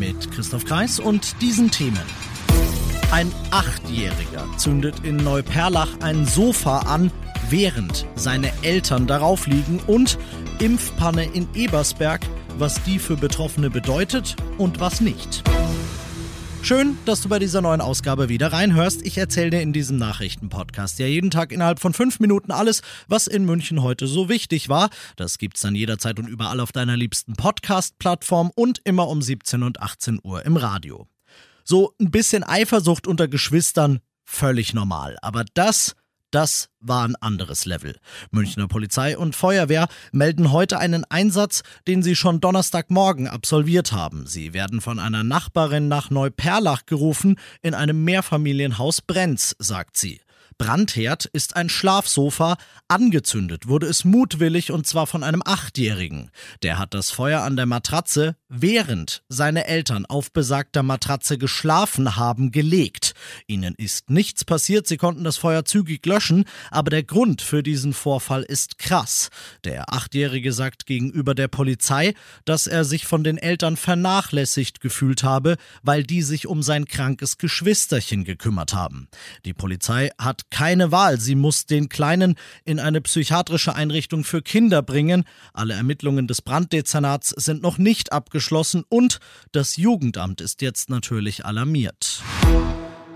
[0.00, 2.00] Mit Christoph Kreis und diesen Themen.
[3.12, 7.12] Ein Achtjähriger zündet in Neuperlach ein Sofa an,
[7.50, 10.18] während seine Eltern darauf liegen und
[10.58, 12.22] Impfpanne in Ebersberg,
[12.56, 15.44] was die für Betroffene bedeutet und was nicht.
[16.62, 19.04] Schön, dass du bei dieser neuen Ausgabe wieder reinhörst.
[19.04, 23.26] Ich erzähle dir in diesem Nachrichtenpodcast ja jeden Tag innerhalb von fünf Minuten alles, was
[23.26, 24.90] in München heute so wichtig war.
[25.16, 29.80] Das gibt's dann jederzeit und überall auf deiner liebsten Podcast-Plattform und immer um 17 und
[29.80, 31.08] 18 Uhr im Radio.
[31.64, 35.16] So ein bisschen Eifersucht unter Geschwistern, völlig normal.
[35.22, 35.96] Aber das,
[36.30, 37.96] das war ein anderes Level.
[38.30, 44.26] Münchner Polizei und Feuerwehr melden heute einen Einsatz, den sie schon Donnerstagmorgen absolviert haben.
[44.26, 47.36] Sie werden von einer Nachbarin nach Neuperlach gerufen.
[47.62, 50.20] In einem Mehrfamilienhaus brennt's, sagt sie.
[50.60, 52.56] Brandherd ist ein Schlafsofa.
[52.86, 56.30] Angezündet wurde es mutwillig und zwar von einem Achtjährigen.
[56.62, 62.50] Der hat das Feuer an der Matratze, während seine Eltern auf besagter Matratze geschlafen haben,
[62.50, 63.14] gelegt.
[63.46, 67.92] Ihnen ist nichts passiert, sie konnten das Feuer zügig löschen, aber der Grund für diesen
[67.92, 69.30] Vorfall ist krass.
[69.64, 75.56] Der Achtjährige sagt gegenüber der Polizei, dass er sich von den Eltern vernachlässigt gefühlt habe,
[75.82, 79.08] weil die sich um sein krankes Geschwisterchen gekümmert haben.
[79.44, 81.20] Die Polizei hat keine Wahl.
[81.20, 82.34] Sie muss den Kleinen
[82.64, 85.24] in eine psychiatrische Einrichtung für Kinder bringen.
[85.52, 88.39] Alle Ermittlungen des Branddezernats sind noch nicht abgeschlossen
[88.88, 89.18] und
[89.52, 92.22] das Jugendamt ist jetzt natürlich alarmiert.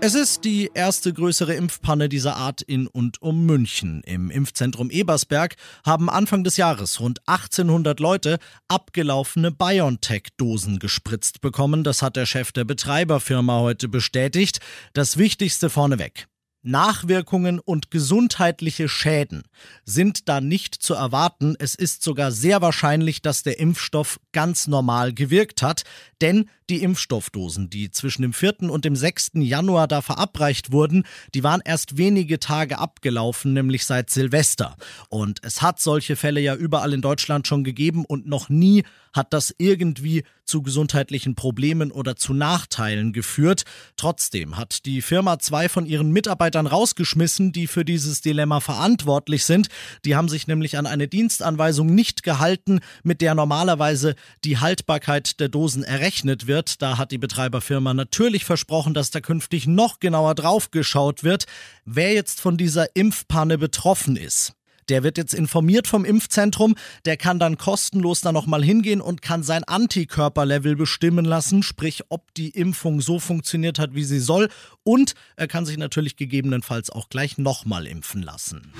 [0.01, 4.03] Es ist die erste größere Impfpanne dieser Art in und um München.
[4.05, 8.37] Im Impfzentrum Ebersberg haben Anfang des Jahres rund 1800 Leute
[8.67, 11.83] abgelaufene BioNTech-Dosen gespritzt bekommen.
[11.83, 14.59] Das hat der Chef der Betreiberfirma heute bestätigt.
[14.93, 16.27] Das Wichtigste vorneweg.
[16.65, 19.43] Nachwirkungen und gesundheitliche Schäden
[19.85, 21.55] sind da nicht zu erwarten.
[21.59, 25.83] Es ist sogar sehr wahrscheinlich, dass der Impfstoff ganz normal gewirkt hat,
[26.21, 28.63] denn die Impfstoffdosen, die zwischen dem 4.
[28.71, 29.31] und dem 6.
[29.35, 34.75] Januar da verabreicht wurden, die waren erst wenige Tage abgelaufen, nämlich seit Silvester.
[35.09, 38.83] Und es hat solche Fälle ja überall in Deutschland schon gegeben und noch nie
[39.13, 43.63] hat das irgendwie zu gesundheitlichen Problemen oder zu Nachteilen geführt.
[43.95, 49.67] Trotzdem hat die Firma zwei von ihren Mitarbeitern rausgeschmissen, die für dieses Dilemma verantwortlich sind.
[50.05, 55.49] Die haben sich nämlich an eine Dienstanweisung nicht gehalten, mit der normalerweise die Haltbarkeit der
[55.49, 56.81] Dosen errechnet wird.
[56.81, 61.45] Da hat die Betreiberfirma natürlich versprochen, dass da künftig noch genauer drauf geschaut wird,
[61.85, 64.53] wer jetzt von dieser Impfpanne betroffen ist.
[64.89, 66.75] Der wird jetzt informiert vom Impfzentrum,
[67.05, 72.33] der kann dann kostenlos da nochmal hingehen und kann sein Antikörperlevel bestimmen lassen, sprich ob
[72.35, 74.49] die Impfung so funktioniert hat, wie sie soll
[74.83, 78.73] und er kann sich natürlich gegebenenfalls auch gleich nochmal impfen lassen.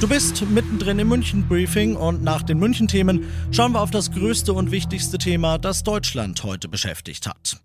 [0.00, 4.70] Du bist mittendrin im München-Briefing und nach den München-Themen schauen wir auf das größte und
[4.70, 7.56] wichtigste Thema, das Deutschland heute beschäftigt hat.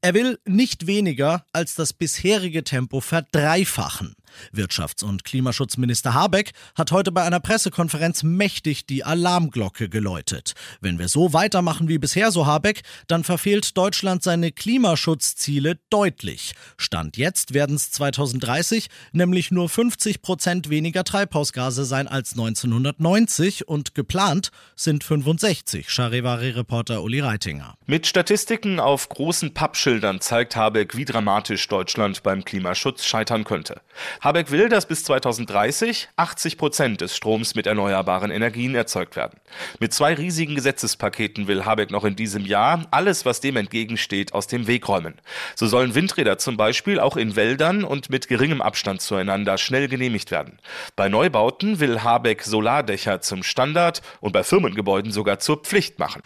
[0.00, 4.14] Er will nicht weniger als das bisherige Tempo verdreifachen.
[4.52, 10.54] Wirtschafts- und Klimaschutzminister Habeck hat heute bei einer Pressekonferenz mächtig die Alarmglocke geläutet.
[10.80, 16.54] Wenn wir so weitermachen wie bisher, so Habeck, dann verfehlt Deutschland seine Klimaschutzziele deutlich.
[16.76, 23.94] Stand jetzt werden es 2030 nämlich nur 50 Prozent weniger Treibhausgase sein als 1990 und
[23.94, 27.74] geplant sind 65, Charivari-Reporter Uli Reitinger.
[27.86, 33.80] Mit Statistiken auf großen Pappschildern zeigt Habeck, wie dramatisch Deutschland beim Klimaschutz scheitern könnte.
[34.20, 39.38] Habeck will, dass bis 2030 80 Prozent des Stroms mit erneuerbaren Energien erzeugt werden.
[39.78, 44.46] Mit zwei riesigen Gesetzespaketen will Habeck noch in diesem Jahr alles, was dem entgegensteht, aus
[44.46, 45.14] dem Weg räumen.
[45.54, 50.30] So sollen Windräder zum Beispiel auch in Wäldern und mit geringem Abstand zueinander schnell genehmigt
[50.30, 50.58] werden.
[50.96, 56.22] Bei Neubauten will Habeck Solardächer zum Standard und bei Firmengebäuden sogar zur Pflicht machen.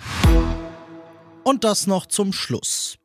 [1.45, 2.99] Und das noch zum Schluss.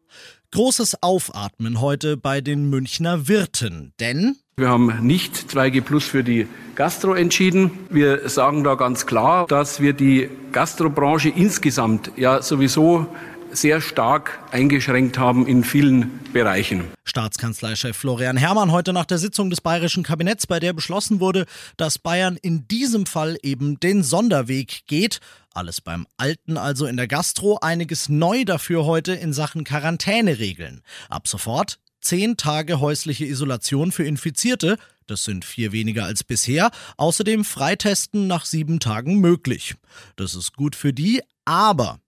[0.51, 6.48] Großes Aufatmen heute bei den Münchner Wirten, denn wir haben nicht 2G Plus für die
[6.74, 7.69] Gastro entschieden.
[7.92, 13.06] Wir sagen da ganz klar, dass wir die Gastrobranche insgesamt ja sowieso
[13.51, 16.86] sehr stark eingeschränkt haben in vielen Bereichen.
[17.04, 21.45] Staatskanzleichef Florian Herrmann heute nach der Sitzung des bayerischen Kabinetts, bei der beschlossen wurde,
[21.77, 25.19] dass Bayern in diesem Fall eben den Sonderweg geht.
[25.54, 30.81] Alles beim Alten, also in der Gastro, einiges neu dafür heute in Sachen Quarantäneregeln.
[31.09, 34.77] Ab sofort zehn Tage häusliche Isolation für Infizierte,
[35.07, 39.75] das sind vier weniger als bisher, außerdem Freitesten nach sieben Tagen möglich.
[40.15, 41.99] Das ist gut für die, aber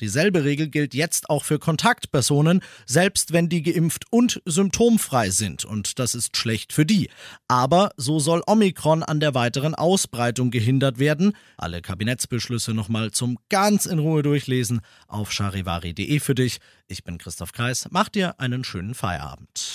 [0.00, 5.98] Dieselbe Regel gilt jetzt auch für Kontaktpersonen, selbst wenn die geimpft und symptomfrei sind, und
[5.98, 7.10] das ist schlecht für die.
[7.46, 11.36] Aber so soll Omikron an der weiteren Ausbreitung gehindert werden.
[11.56, 16.58] Alle Kabinettsbeschlüsse nochmal zum ganz in Ruhe durchlesen auf charivari.de für dich.
[16.88, 19.74] Ich bin Christoph Kreis, mach dir einen schönen Feierabend.